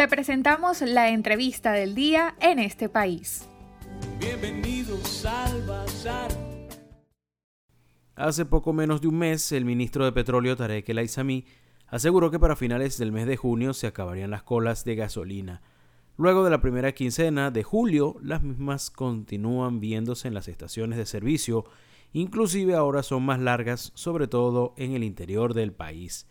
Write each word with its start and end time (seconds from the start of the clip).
Te 0.00 0.08
presentamos 0.08 0.80
la 0.80 1.10
entrevista 1.10 1.72
del 1.72 1.94
día 1.94 2.34
en 2.40 2.58
este 2.58 2.88
país. 2.88 3.46
Bienvenidos 4.18 5.26
al 5.26 5.60
Bazar. 5.66 6.30
Hace 8.14 8.46
poco 8.46 8.72
menos 8.72 9.02
de 9.02 9.08
un 9.08 9.18
mes, 9.18 9.52
el 9.52 9.66
ministro 9.66 10.06
de 10.06 10.12
Petróleo 10.12 10.56
Tarek 10.56 10.88
El 10.88 10.96
Aizami 10.96 11.44
aseguró 11.86 12.30
que 12.30 12.38
para 12.38 12.56
finales 12.56 12.96
del 12.96 13.12
mes 13.12 13.26
de 13.26 13.36
junio 13.36 13.74
se 13.74 13.88
acabarían 13.88 14.30
las 14.30 14.42
colas 14.42 14.86
de 14.86 14.94
gasolina. 14.94 15.60
Luego 16.16 16.44
de 16.44 16.50
la 16.50 16.62
primera 16.62 16.92
quincena 16.92 17.50
de 17.50 17.62
julio, 17.62 18.16
las 18.22 18.42
mismas 18.42 18.88
continúan 18.88 19.80
viéndose 19.80 20.28
en 20.28 20.32
las 20.32 20.48
estaciones 20.48 20.96
de 20.96 21.04
servicio, 21.04 21.66
inclusive 22.14 22.74
ahora 22.74 23.02
son 23.02 23.22
más 23.24 23.38
largas, 23.38 23.92
sobre 23.94 24.28
todo 24.28 24.72
en 24.78 24.94
el 24.94 25.04
interior 25.04 25.52
del 25.52 25.74
país. 25.74 26.26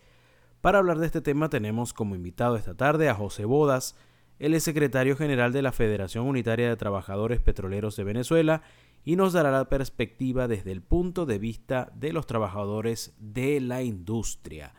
Para 0.60 0.78
hablar 0.78 0.98
de 0.98 1.06
este 1.06 1.22
tema 1.22 1.48
tenemos 1.48 1.94
como 1.94 2.14
invitado 2.14 2.56
esta 2.56 2.74
tarde 2.74 3.08
a 3.08 3.14
José 3.14 3.46
Bodas, 3.46 3.96
él 4.38 4.52
es 4.52 4.62
secretario 4.62 5.16
general 5.16 5.54
de 5.54 5.62
la 5.62 5.72
Federación 5.72 6.26
Unitaria 6.26 6.68
de 6.68 6.76
Trabajadores 6.76 7.40
Petroleros 7.40 7.96
de 7.96 8.04
Venezuela 8.04 8.62
y 9.02 9.16
nos 9.16 9.32
dará 9.32 9.50
la 9.50 9.70
perspectiva 9.70 10.48
desde 10.48 10.72
el 10.72 10.82
punto 10.82 11.24
de 11.24 11.38
vista 11.38 11.90
de 11.94 12.12
los 12.12 12.26
trabajadores 12.26 13.14
de 13.18 13.60
la 13.60 13.82
industria. 13.82 14.74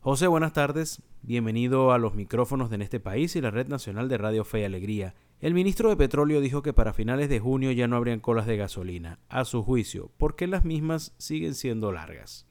José, 0.00 0.26
buenas 0.26 0.54
tardes. 0.54 1.02
Bienvenido 1.20 1.92
a 1.92 1.98
los 1.98 2.14
micrófonos 2.14 2.70
de 2.70 2.76
En 2.76 2.82
este 2.82 3.00
país 3.00 3.36
y 3.36 3.42
la 3.42 3.50
Red 3.50 3.68
Nacional 3.68 4.08
de 4.08 4.16
Radio 4.16 4.44
Fe 4.44 4.60
y 4.60 4.64
Alegría. 4.64 5.14
El 5.40 5.52
ministro 5.52 5.90
de 5.90 5.96
Petróleo 5.96 6.40
dijo 6.40 6.62
que 6.62 6.72
para 6.72 6.94
finales 6.94 7.28
de 7.28 7.40
junio 7.40 7.72
ya 7.72 7.88
no 7.88 7.96
habrían 7.96 8.20
colas 8.20 8.46
de 8.46 8.56
gasolina. 8.56 9.18
A 9.28 9.44
su 9.44 9.62
juicio, 9.62 10.10
¿por 10.16 10.34
qué 10.34 10.46
las 10.46 10.64
mismas 10.64 11.14
siguen 11.18 11.54
siendo 11.54 11.92
largas? 11.92 12.49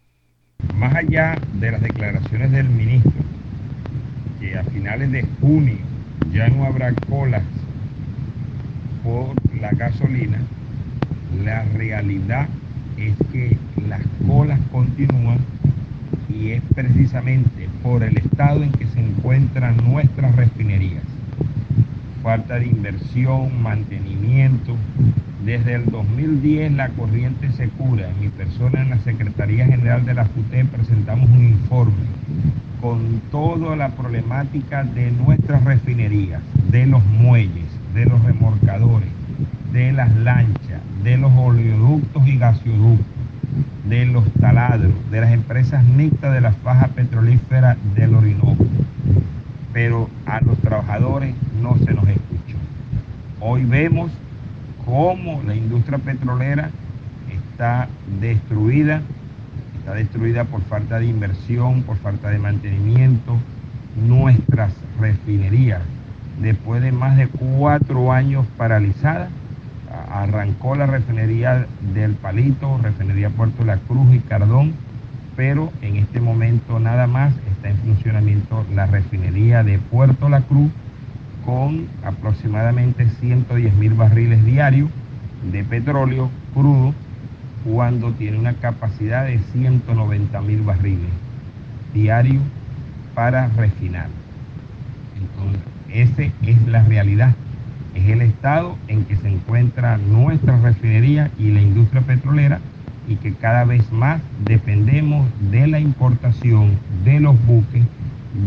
Más 0.80 0.95
allá 0.95 1.38
de 1.59 1.72
las 1.72 1.81
declaraciones 1.81 2.52
del 2.52 2.70
ministro, 2.70 3.12
que 4.40 4.58
a 4.58 4.63
finales 4.63 5.12
de 5.12 5.26
junio 5.41 5.77
ya 6.31 6.48
no 6.48 6.63
habrá 6.63 6.94
colas 7.09 7.44
por 9.03 9.36
la 9.59 9.72
gasolina, 9.72 10.39
la 11.44 11.66
realidad 11.75 12.47
es 12.97 13.14
que 13.31 13.58
las 13.89 14.02
colas 14.25 14.59
continúan 14.72 15.39
y 16.30 16.52
es 16.52 16.62
precisamente 16.73 17.67
por 17.84 18.03
el 18.03 18.17
estado 18.17 18.64
en 18.64 18.72
que 18.72 18.88
se 18.88 19.00
encuentran 19.00 19.78
nuestras 19.78 20.36
refinerías. 20.36 21.03
Falta 22.23 22.56
de 22.56 22.67
inversión, 22.67 23.62
mantenimiento. 23.62 24.75
Desde 25.50 25.73
el 25.73 25.86
2010 25.86 26.73
la 26.73 26.89
corriente 26.89 27.52
se 27.53 27.69
cura. 27.69 28.08
Mi 28.22 28.30
persona 28.30 28.83
en 28.83 28.92
la 28.92 29.00
Secretaría 29.00 29.66
General 29.66 30.06
de 30.06 30.14
la 30.14 30.25
FUTE 30.25 30.64
presentamos 30.66 31.28
un 31.28 31.44
informe 31.44 32.06
con 32.80 33.19
toda 33.31 33.75
la 33.75 33.89
problemática 33.89 34.83
de 34.83 35.09
nuestras 35.09 35.64
refinerías, 35.64 36.44
de 36.69 36.86
los 36.86 37.03
muelles, 37.03 37.66
de 37.95 38.06
los 38.06 38.23
remorcadores, 38.23 39.09
de 39.73 39.91
las 39.91 40.16
lanchas, 40.17 40.81
de 41.03 41.17
los 41.17 41.31
oleoductos 41.36 42.28
y 42.28 42.38
gasoductos 42.38 43.08
de 43.86 44.06
los 44.06 44.31
taladros, 44.34 44.94
de 45.09 45.22
las 45.22 45.31
empresas 45.31 45.84
mixtas 45.84 46.31
de 46.31 46.41
la 46.41 46.52
faja 46.52 46.89
petrolífera 46.89 47.75
del 47.95 48.13
Orinoco. 48.13 48.67
Pero 49.73 50.11
a 50.28 50.41
los 50.41 50.59
trabajadores 50.59 51.34
no 51.59 51.75
se 51.80 51.91
nos 51.95 52.08
escuchó. 52.08 52.58
Hoy 53.39 53.66
vemos 53.66 54.11
cómo 54.90 55.42
la 55.45 55.56
industria 55.56 56.00
petrolera 56.00 56.72
está 57.32 57.88
destruida, 58.20 59.02
está 59.78 59.94
destruida 59.94 60.46
por 60.46 60.62
falta 60.64 61.00
de 61.00 61.06
inversión, 61.06 61.84
por 61.84 61.98
falta 61.98 62.30
de 62.30 62.40
mantenimiento. 62.40 63.38
Nuestras 63.96 64.73
refinerías, 65.00 65.81
después 66.42 66.81
de 66.81 66.92
más 66.92 67.18
de 67.18 67.28
cuatro 67.28 68.12
años 68.12 68.46
paralizadas, 68.58 69.30
arrancó 70.12 70.76
la 70.76 70.88
refinería 70.88 71.68
del 71.94 72.13
Palito, 72.13 72.80
refinería 72.81 73.30
Puerto 73.30 73.63
La 73.66 73.78
Cruz 73.78 74.13
y 74.13 74.19
Cardón, 74.19 74.74
pero 75.36 75.72
en 75.81 75.97
este 75.97 76.19
momento 76.19 76.80
nada 76.80 77.06
más 77.08 77.34
está 77.52 77.69
en 77.69 77.78
funcionamiento 77.78 78.66
la 78.74 78.88
refinería 78.88 79.63
de 79.63 79.78
Puerto 79.78 80.30
La 80.30 80.42
Cruz 80.42 80.72
con 81.50 81.88
aproximadamente 82.04 83.08
110 83.20 83.74
mil 83.74 83.96
barriles 83.96 84.46
diarios 84.46 84.88
de 85.52 85.64
petróleo 85.64 86.30
crudo 86.54 86.94
cuando 87.66 88.12
tiene 88.12 88.38
una 88.38 88.54
capacidad 88.54 89.26
de 89.26 89.40
190 89.40 90.42
mil 90.42 90.62
barriles 90.62 91.10
diarios 91.92 92.44
para 93.16 93.48
refinar. 93.48 94.10
Entonces, 95.18 95.62
esa 95.90 96.24
es 96.44 96.68
la 96.68 96.84
realidad 96.84 97.34
es 97.96 98.10
el 98.10 98.22
estado 98.22 98.78
en 98.88 99.06
que 99.06 99.16
se 99.16 99.28
encuentra 99.28 99.98
nuestra 99.98 100.60
refinería 100.60 101.31
y 101.40 101.50
la 101.50 101.62
industria 101.62 102.02
petrolera 102.02 102.60
y 103.08 103.16
que 103.16 103.34
cada 103.34 103.66
vez 103.66 103.92
más 103.92 104.22
dependemos 104.46 105.28
de 105.50 105.66
la 105.66 105.80
importación 105.80 106.78
de 107.04 107.20
los 107.20 107.36
buques 107.48 107.84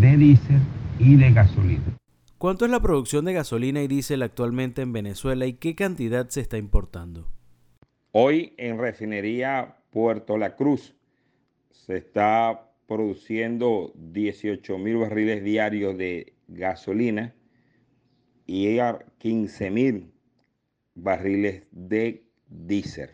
de 0.01 0.17
diésel 0.17 0.61
y 1.01 1.17
de 1.17 1.33
gasolina. 1.33 2.02
¿Cuánto 2.43 2.65
es 2.65 2.73
la 2.73 2.81
producción 2.81 3.25
de 3.25 3.35
gasolina 3.35 3.85
y 3.85 3.87
diésel 3.87 4.21
actualmente 4.21 4.83
en 4.83 4.93
Venezuela 4.93 5.47
y 5.47 5.53
qué 5.53 5.77
cantidad 5.77 6.29
se 6.29 6.41
está 6.41 6.59
importando? 6.59 7.29
Hoy 8.11 8.55
en 8.57 8.81
refinería 8.81 9.77
Puerto 9.91 10.37
La 10.37 10.57
Cruz 10.57 10.93
se 11.71 11.99
está 11.99 12.69
produciendo 12.89 13.93
18 13.95 14.77
mil 14.77 14.97
barriles 14.97 15.45
diarios 15.45 15.97
de 15.97 16.35
gasolina 16.49 17.33
y 18.45 18.77
15 19.19 19.71
mil 19.71 20.13
barriles 20.97 21.63
de 21.71 22.25
diésel. 22.49 23.11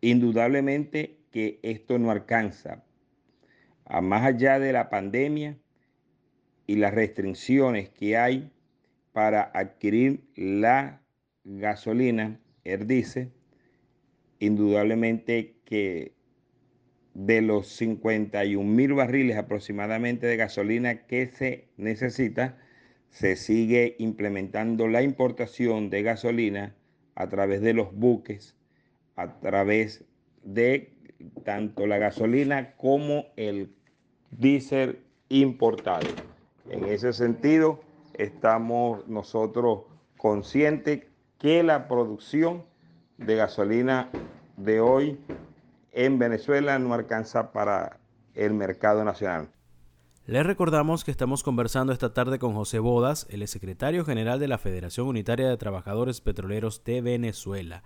Indudablemente 0.00 1.18
que 1.30 1.60
esto 1.62 1.98
no 1.98 2.10
alcanza 2.10 2.82
a 3.84 4.00
más 4.00 4.22
allá 4.22 4.58
de 4.58 4.72
la 4.72 4.88
pandemia 4.88 5.58
y 6.66 6.76
las 6.76 6.94
restricciones 6.94 7.90
que 7.90 8.16
hay 8.16 8.50
para 9.12 9.42
adquirir 9.54 10.24
la 10.34 11.02
gasolina, 11.44 12.40
el 12.64 12.86
diésel, 12.86 13.32
indudablemente 14.38 15.56
que 15.64 16.14
de 17.14 17.42
los 17.42 17.68
51 17.68 18.68
mil 18.68 18.94
barriles 18.94 19.36
aproximadamente 19.36 20.26
de 20.26 20.36
gasolina 20.36 21.06
que 21.06 21.26
se 21.26 21.68
necesita, 21.76 22.58
se 23.10 23.36
sigue 23.36 23.94
implementando 23.98 24.88
la 24.88 25.02
importación 25.02 25.90
de 25.90 26.02
gasolina 26.02 26.74
a 27.14 27.28
través 27.28 27.60
de 27.60 27.72
los 27.72 27.94
buques, 27.94 28.56
a 29.14 29.38
través 29.38 30.04
de 30.42 30.92
tanto 31.44 31.86
la 31.86 31.98
gasolina 31.98 32.74
como 32.76 33.26
el 33.36 33.72
diésel 34.32 34.98
importado. 35.28 36.33
En 36.68 36.84
ese 36.86 37.12
sentido, 37.12 37.80
estamos 38.14 39.06
nosotros 39.06 39.82
conscientes 40.16 41.04
que 41.38 41.62
la 41.62 41.88
producción 41.88 42.64
de 43.18 43.36
gasolina 43.36 44.10
de 44.56 44.80
hoy 44.80 45.18
en 45.92 46.18
Venezuela 46.18 46.78
no 46.78 46.94
alcanza 46.94 47.52
para 47.52 47.98
el 48.34 48.54
mercado 48.54 49.04
nacional. 49.04 49.50
Les 50.26 50.44
recordamos 50.44 51.04
que 51.04 51.10
estamos 51.10 51.42
conversando 51.42 51.92
esta 51.92 52.14
tarde 52.14 52.38
con 52.38 52.54
José 52.54 52.78
Bodas, 52.78 53.26
el 53.28 53.46
secretario 53.46 54.06
general 54.06 54.40
de 54.40 54.48
la 54.48 54.56
Federación 54.56 55.06
Unitaria 55.06 55.48
de 55.48 55.56
Trabajadores 55.58 56.22
Petroleros 56.22 56.82
de 56.82 57.02
Venezuela. 57.02 57.82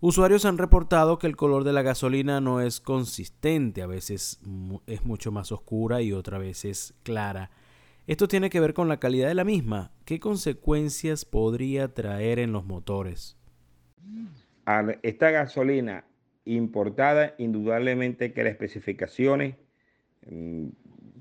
Usuarios 0.00 0.46
han 0.46 0.56
reportado 0.56 1.18
que 1.18 1.26
el 1.26 1.36
color 1.36 1.62
de 1.62 1.74
la 1.74 1.82
gasolina 1.82 2.40
no 2.40 2.62
es 2.62 2.80
consistente, 2.80 3.82
a 3.82 3.86
veces 3.86 4.40
es 4.86 5.04
mucho 5.04 5.30
más 5.30 5.52
oscura 5.52 6.00
y 6.00 6.14
otra 6.14 6.38
vez 6.38 6.64
es 6.64 6.94
clara. 7.02 7.50
Esto 8.06 8.28
tiene 8.28 8.50
que 8.50 8.60
ver 8.60 8.74
con 8.74 8.88
la 8.88 9.00
calidad 9.00 9.28
de 9.28 9.34
la 9.34 9.44
misma. 9.44 9.92
¿Qué 10.04 10.20
consecuencias 10.20 11.24
podría 11.24 11.94
traer 11.94 12.38
en 12.38 12.52
los 12.52 12.66
motores? 12.66 13.38
Esta 15.02 15.30
gasolina 15.30 16.04
importada, 16.44 17.34
indudablemente 17.38 18.32
que 18.32 18.44
las 18.44 18.52
especificaciones 18.52 19.56
mm, 20.26 20.68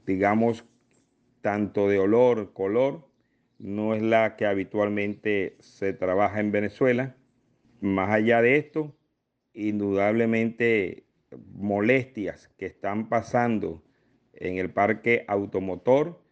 digamos, 0.05 0.65
tanto 1.41 1.87
de 1.87 1.99
olor, 1.99 2.53
color, 2.53 3.07
no 3.59 3.93
es 3.93 4.01
la 4.01 4.35
que 4.35 4.45
habitualmente 4.45 5.55
se 5.59 5.93
trabaja 5.93 6.39
en 6.39 6.51
Venezuela. 6.51 7.15
Más 7.81 8.09
allá 8.09 8.41
de 8.41 8.57
esto, 8.57 8.95
indudablemente 9.53 11.05
molestias 11.53 12.49
que 12.57 12.65
están 12.65 13.09
pasando 13.09 13.83
en 14.33 14.57
el 14.57 14.71
parque 14.71 15.25
automotor, 15.27 16.22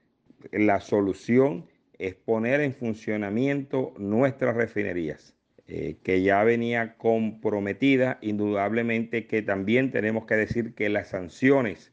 la 0.51 0.79
solución 0.79 1.65
es 1.97 2.15
poner 2.15 2.61
en 2.61 2.73
funcionamiento 2.73 3.93
nuestras 3.97 4.55
refinerías, 4.55 5.35
eh, 5.67 5.97
que 6.03 6.23
ya 6.23 6.43
venía 6.43 6.97
comprometida, 6.97 8.17
indudablemente 8.21 9.27
que 9.27 9.41
también 9.41 9.91
tenemos 9.91 10.25
que 10.25 10.35
decir 10.35 10.73
que 10.73 10.89
las 10.89 11.09
sanciones 11.09 11.91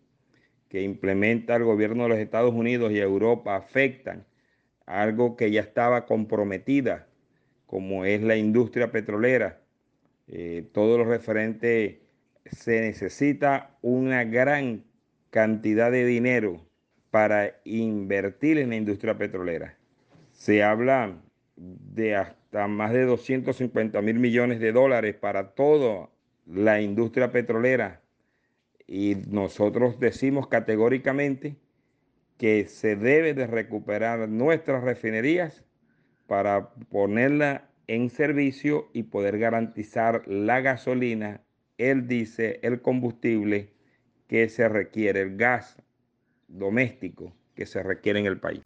que 0.68 0.82
implementa 0.82 1.56
el 1.56 1.64
gobierno 1.64 2.04
de 2.04 2.08
los 2.10 2.18
Estados 2.18 2.54
Unidos 2.54 2.92
y 2.92 2.98
Europa 2.98 3.56
afectan 3.56 4.26
algo 4.86 5.36
que 5.36 5.50
ya 5.50 5.60
estaba 5.60 6.06
comprometida, 6.06 7.06
como 7.66 8.04
es 8.04 8.22
la 8.22 8.36
industria 8.36 8.90
petrolera. 8.90 9.60
Eh, 10.26 10.66
todo 10.72 10.98
lo 10.98 11.04
referente 11.04 12.00
se 12.46 12.80
necesita 12.80 13.76
una 13.82 14.24
gran 14.24 14.84
cantidad 15.30 15.90
de 15.90 16.06
dinero 16.06 16.67
para 17.10 17.60
invertir 17.64 18.58
en 18.58 18.70
la 18.70 18.76
industria 18.76 19.16
petrolera. 19.16 19.76
Se 20.32 20.62
habla 20.62 21.16
de 21.56 22.16
hasta 22.16 22.68
más 22.68 22.92
de 22.92 23.04
250 23.04 24.00
mil 24.02 24.18
millones 24.18 24.60
de 24.60 24.72
dólares 24.72 25.14
para 25.16 25.50
toda 25.54 26.08
la 26.46 26.80
industria 26.80 27.32
petrolera 27.32 28.00
y 28.86 29.16
nosotros 29.28 30.00
decimos 30.00 30.48
categóricamente 30.48 31.56
que 32.38 32.66
se 32.66 32.96
debe 32.96 33.34
de 33.34 33.46
recuperar 33.46 34.28
nuestras 34.28 34.82
refinerías 34.82 35.64
para 36.26 36.70
ponerla 36.90 37.68
en 37.86 38.10
servicio 38.10 38.88
y 38.92 39.04
poder 39.04 39.38
garantizar 39.38 40.26
la 40.26 40.60
gasolina, 40.60 41.42
el 41.76 42.06
diésel, 42.06 42.60
el 42.62 42.80
combustible 42.80 43.72
que 44.26 44.48
se 44.48 44.68
requiere, 44.68 45.22
el 45.22 45.36
gas 45.36 45.76
doméstico 46.48 47.32
que 47.54 47.66
se 47.66 47.82
requiere 47.82 48.18
en 48.18 48.26
el 48.26 48.38
país. 48.38 48.62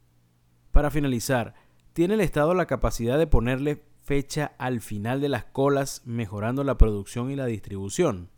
Para 0.70 0.90
finalizar, 0.90 1.55
¿tiene 1.93 2.14
el 2.14 2.20
Estado 2.20 2.55
la 2.55 2.67
capacidad 2.67 3.19
de 3.19 3.26
ponerle 3.26 3.82
fecha 4.02 4.52
al 4.58 4.81
final 4.81 5.20
de 5.20 5.29
las 5.29 5.44
colas 5.44 6.02
mejorando 6.06 6.64
la 6.64 6.79
producción 6.79 7.31
y 7.31 7.37
la 7.37 7.46
distribución? 7.46 8.31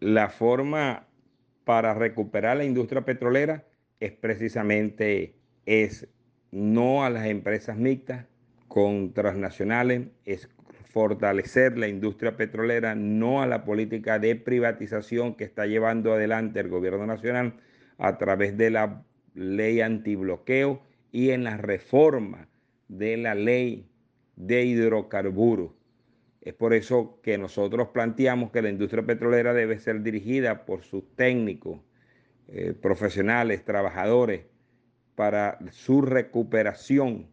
La 0.00 0.28
forma 0.28 1.06
para 1.64 1.94
recuperar 1.94 2.56
la 2.56 2.64
industria 2.64 3.04
petrolera 3.04 3.64
es 4.00 4.12
precisamente 4.12 5.34
es 5.66 6.08
no 6.50 7.04
a 7.04 7.10
las 7.10 7.26
empresas 7.26 7.76
mixtas 7.76 8.26
con 8.68 9.12
transnacionales, 9.12 10.08
es 10.24 10.48
fortalecer 10.92 11.76
la 11.76 11.88
industria 11.88 12.36
petrolera, 12.36 12.94
no 12.94 13.42
a 13.42 13.46
la 13.46 13.64
política 13.64 14.18
de 14.18 14.36
privatización 14.36 15.34
que 15.34 15.44
está 15.44 15.66
llevando 15.66 16.12
adelante 16.12 16.60
el 16.60 16.68
gobierno 16.68 17.06
nacional 17.06 17.54
a 17.98 18.16
través 18.18 18.56
de 18.56 18.70
la 18.70 19.04
ley 19.34 19.80
antibloqueo 19.80 20.80
y 21.12 21.30
en 21.30 21.44
la 21.44 21.56
reforma 21.56 22.48
de 22.88 23.16
la 23.16 23.34
ley 23.34 23.88
de 24.36 24.64
hidrocarburos. 24.64 25.72
Es 26.40 26.54
por 26.54 26.72
eso 26.72 27.20
que 27.22 27.36
nosotros 27.36 27.88
planteamos 27.88 28.50
que 28.50 28.62
la 28.62 28.70
industria 28.70 29.04
petrolera 29.04 29.52
debe 29.52 29.78
ser 29.78 30.02
dirigida 30.02 30.64
por 30.64 30.82
sus 30.84 31.04
técnicos, 31.16 31.80
eh, 32.48 32.72
profesionales, 32.72 33.64
trabajadores, 33.64 34.46
para 35.14 35.58
su 35.72 36.00
recuperación 36.00 37.26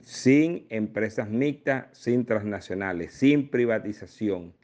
sin 0.00 0.66
empresas 0.70 1.28
mixtas, 1.28 1.86
sin 1.92 2.24
transnacionales, 2.24 3.12
sin 3.12 3.48
privatización. 3.48 4.54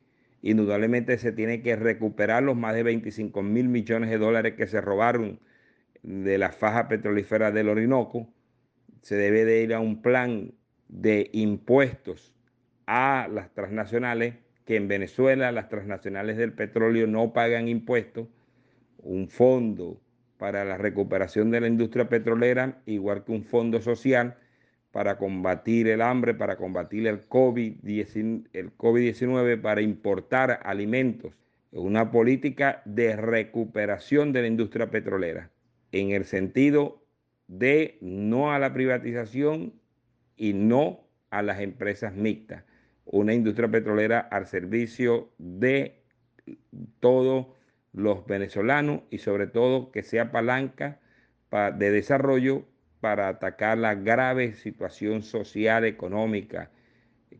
Indudablemente 0.42 1.18
se 1.18 1.30
tiene 1.30 1.62
que 1.62 1.76
recuperar 1.76 2.42
los 2.42 2.56
más 2.56 2.74
de 2.74 2.82
25 2.82 3.42
mil 3.42 3.68
millones 3.68 4.10
de 4.10 4.18
dólares 4.18 4.54
que 4.56 4.66
se 4.66 4.80
robaron 4.80 5.40
de 6.02 6.36
la 6.36 6.50
faja 6.50 6.88
petrolífera 6.88 7.52
del 7.52 7.68
Orinoco. 7.68 8.28
Se 9.02 9.14
debe 9.16 9.44
de 9.44 9.62
ir 9.62 9.72
a 9.72 9.80
un 9.80 10.02
plan 10.02 10.52
de 10.88 11.30
impuestos 11.32 12.34
a 12.86 13.28
las 13.32 13.54
transnacionales, 13.54 14.34
que 14.66 14.76
en 14.76 14.88
Venezuela 14.88 15.52
las 15.52 15.68
transnacionales 15.68 16.36
del 16.36 16.52
petróleo 16.52 17.06
no 17.06 17.32
pagan 17.32 17.68
impuestos 17.68 18.28
un 18.98 19.28
fondo 19.28 20.00
para 20.38 20.64
la 20.64 20.76
recuperación 20.76 21.52
de 21.52 21.60
la 21.60 21.68
industria 21.68 22.08
petrolera, 22.08 22.82
igual 22.86 23.24
que 23.24 23.32
un 23.32 23.44
fondo 23.44 23.80
social 23.80 24.36
para 24.92 25.16
combatir 25.16 25.88
el 25.88 26.02
hambre, 26.02 26.34
para 26.34 26.56
combatir 26.56 27.06
el 27.06 27.26
COVID-19, 27.28 28.48
el 28.52 28.72
COVID 28.72 29.60
para 29.60 29.80
importar 29.80 30.60
alimentos. 30.62 31.32
Una 31.72 32.10
política 32.10 32.82
de 32.84 33.16
recuperación 33.16 34.32
de 34.32 34.42
la 34.42 34.48
industria 34.48 34.90
petrolera, 34.90 35.50
en 35.90 36.10
el 36.10 36.26
sentido 36.26 37.02
de 37.48 37.96
no 38.02 38.52
a 38.52 38.58
la 38.58 38.74
privatización 38.74 39.72
y 40.36 40.52
no 40.52 41.00
a 41.30 41.40
las 41.42 41.60
empresas 41.60 42.14
mixtas. 42.14 42.64
Una 43.06 43.32
industria 43.32 43.70
petrolera 43.70 44.20
al 44.20 44.46
servicio 44.46 45.30
de 45.38 46.02
todo 47.00 47.56
los 47.94 48.26
venezolanos 48.26 49.00
y 49.10 49.18
sobre 49.18 49.46
todo 49.46 49.90
que 49.90 50.02
sea 50.02 50.30
palanca 50.30 51.00
de 51.50 51.90
desarrollo 51.90 52.64
para 53.02 53.26
atacar 53.26 53.78
la 53.78 53.96
grave 53.96 54.52
situación 54.52 55.24
social, 55.24 55.84
económica 55.84 56.70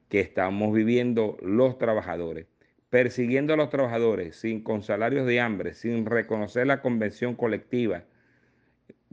que 0.09 0.19
estamos 0.19 0.75
viviendo 0.75 1.39
los 1.41 1.79
trabajadores. 1.79 2.49
Persiguiendo 2.91 3.55
a 3.55 3.57
los 3.57 3.71
trabajadores 3.71 4.35
sin 4.35 4.65
con 4.65 4.83
salarios 4.83 5.25
de 5.25 5.41
hambre, 5.41 5.75
sin 5.75 6.05
reconocer 6.05 6.67
la 6.67 6.83
convención 6.83 7.37
colectiva, 7.37 8.03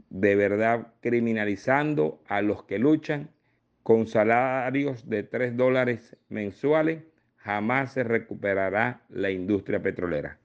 de 0.08 0.34
verdad 0.34 0.88
criminalizando 1.00 2.20
a 2.26 2.42
los 2.42 2.64
que 2.64 2.80
luchan 2.80 3.30
con 3.84 4.08
salarios 4.08 5.08
de 5.08 5.22
3 5.22 5.56
dólares 5.56 6.16
mensuales, 6.28 7.04
jamás 7.36 7.92
se 7.92 8.02
recuperará 8.02 9.02
la 9.08 9.30
industria 9.30 9.80
petrolera. 9.80 10.40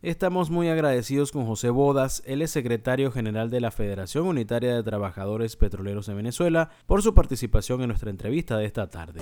Estamos 0.00 0.48
muy 0.48 0.68
agradecidos 0.68 1.32
con 1.32 1.44
José 1.44 1.70
Bodas, 1.70 2.22
él 2.24 2.42
es 2.42 2.52
secretario 2.52 3.10
general 3.10 3.50
de 3.50 3.60
la 3.60 3.72
Federación 3.72 4.26
Unitaria 4.26 4.76
de 4.76 4.82
Trabajadores 4.84 5.56
Petroleros 5.56 6.06
de 6.06 6.14
Venezuela, 6.14 6.70
por 6.86 7.02
su 7.02 7.14
participación 7.14 7.82
en 7.82 7.88
nuestra 7.88 8.10
entrevista 8.10 8.56
de 8.56 8.66
esta 8.66 8.88
tarde. 8.88 9.20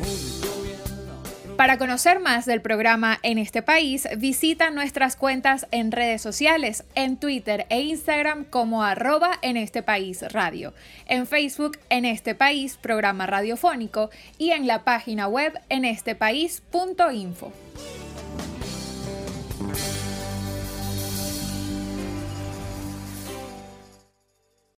Para 1.56 1.78
conocer 1.78 2.20
más 2.20 2.44
del 2.44 2.60
programa 2.60 3.18
En 3.22 3.38
este 3.38 3.62
país, 3.62 4.06
visita 4.18 4.70
nuestras 4.70 5.16
cuentas 5.16 5.66
en 5.70 5.90
redes 5.90 6.20
sociales, 6.20 6.84
en 6.94 7.16
Twitter 7.16 7.64
e 7.70 7.80
Instagram 7.80 8.44
como 8.44 8.82
arroba 8.82 9.30
en 9.40 9.56
este 9.56 9.82
país 9.82 10.20
radio, 10.30 10.74
en 11.06 11.26
Facebook 11.26 11.78
en 11.88 12.04
este 12.04 12.34
país 12.34 12.76
programa 12.76 13.26
radiofónico 13.26 14.10
y 14.36 14.50
en 14.50 14.66
la 14.66 14.84
página 14.84 15.26
web 15.26 15.58
en 15.70 15.86
este 15.86 16.14
país.info. 16.14 17.50